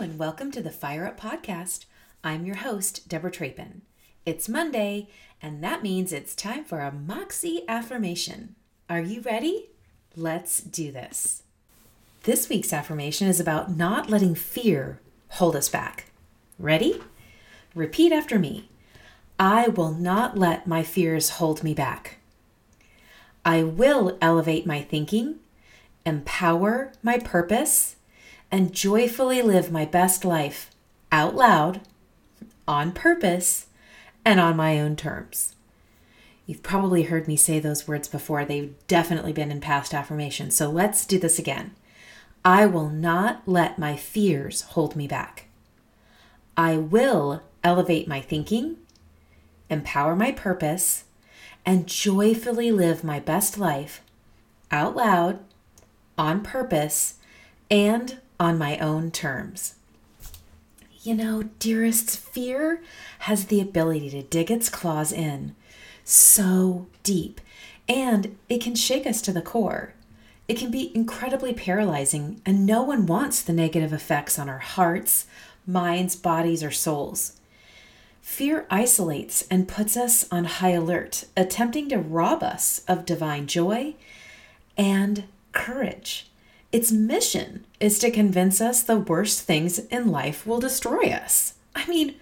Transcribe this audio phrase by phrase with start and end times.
[0.00, 1.84] And welcome to the Fire Up Podcast.
[2.22, 3.82] I'm your host, Deborah Trapin.
[4.24, 5.08] It's Monday,
[5.42, 8.54] and that means it's time for a Moxie affirmation.
[8.88, 9.70] Are you ready?
[10.14, 11.42] Let's do this.
[12.22, 16.12] This week's affirmation is about not letting fear hold us back.
[16.60, 17.00] Ready?
[17.74, 18.68] Repeat after me
[19.36, 22.18] I will not let my fears hold me back.
[23.44, 25.40] I will elevate my thinking,
[26.06, 27.96] empower my purpose,
[28.50, 30.70] and joyfully live my best life
[31.12, 31.80] out loud,
[32.66, 33.66] on purpose,
[34.24, 35.54] and on my own terms.
[36.46, 38.44] You've probably heard me say those words before.
[38.44, 40.56] They've definitely been in past affirmations.
[40.56, 41.74] So let's do this again.
[42.44, 45.46] I will not let my fears hold me back.
[46.56, 48.78] I will elevate my thinking,
[49.68, 51.04] empower my purpose,
[51.66, 54.00] and joyfully live my best life
[54.70, 55.40] out loud,
[56.16, 57.16] on purpose,
[57.70, 59.74] and on my own terms.
[61.02, 62.82] You know, dearest, fear
[63.20, 65.54] has the ability to dig its claws in
[66.04, 67.40] so deep,
[67.88, 69.94] and it can shake us to the core.
[70.48, 75.26] It can be incredibly paralyzing, and no one wants the negative effects on our hearts,
[75.66, 77.38] minds, bodies, or souls.
[78.22, 83.94] Fear isolates and puts us on high alert, attempting to rob us of divine joy
[84.76, 86.27] and courage.
[86.70, 91.54] Its mission is to convince us the worst things in life will destroy us.
[91.74, 92.16] I mean,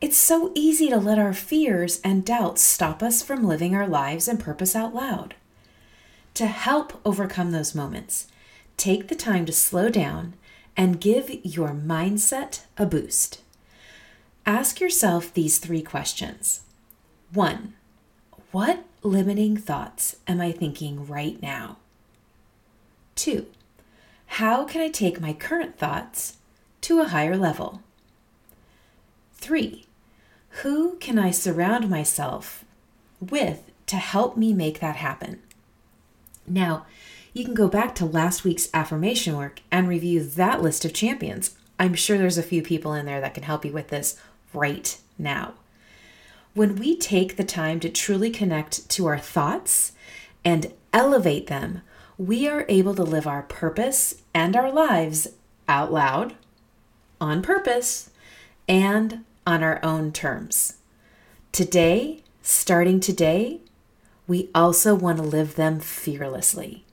[0.00, 4.26] it's so easy to let our fears and doubts stop us from living our lives
[4.26, 5.34] and purpose out loud.
[6.34, 8.28] To help overcome those moments,
[8.76, 10.34] take the time to slow down
[10.76, 13.40] and give your mindset a boost.
[14.46, 16.62] Ask yourself these three questions.
[17.34, 17.74] One,
[18.52, 21.78] what limiting thoughts am I thinking right now?
[23.16, 23.46] Two,
[24.28, 26.36] how can I take my current thoughts
[26.82, 27.82] to a higher level?
[29.34, 29.86] Three,
[30.62, 32.64] who can I surround myself
[33.20, 35.40] with to help me make that happen?
[36.46, 36.86] Now,
[37.32, 41.56] you can go back to last week's affirmation work and review that list of champions.
[41.78, 44.20] I'm sure there's a few people in there that can help you with this
[44.52, 45.54] right now.
[46.54, 49.92] When we take the time to truly connect to our thoughts
[50.44, 51.82] and elevate them,
[52.18, 55.28] we are able to live our purpose and our lives
[55.68, 56.34] out loud,
[57.20, 58.10] on purpose,
[58.68, 60.74] and on our own terms.
[61.52, 63.60] Today, starting today,
[64.26, 66.84] we also want to live them fearlessly.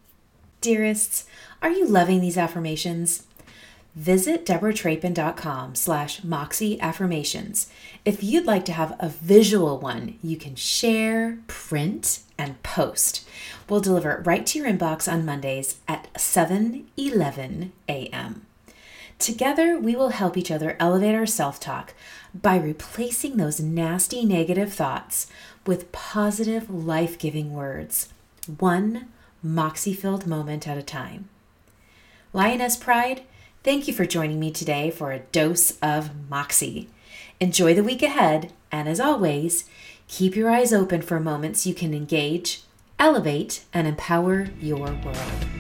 [0.62, 1.26] Dearests,
[1.62, 3.26] are you loving these affirmations?
[3.96, 7.70] Visit deborahtrapin.com slash moxie affirmations.
[8.04, 13.26] If you'd like to have a visual one, you can share, print, and post.
[13.70, 18.46] We'll deliver it right to your inbox on Mondays at 7 11 a.m.
[19.18, 21.94] Together, we will help each other elevate our self talk
[22.34, 25.28] by replacing those nasty negative thoughts
[25.66, 28.10] with positive, life giving words,
[28.58, 29.08] one
[29.42, 31.30] moxie filled moment at a time.
[32.34, 33.22] Lioness Pride,
[33.66, 36.88] thank you for joining me today for a dose of moxie.
[37.40, 39.68] Enjoy the week ahead, and as always,
[40.08, 42.62] keep your eyes open for moments you can engage,
[43.00, 45.55] elevate, and empower your world.